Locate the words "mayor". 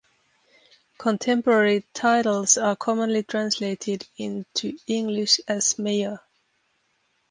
5.77-6.19